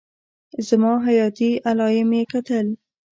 [0.67, 2.67] زما حياتي علايم يې کتل.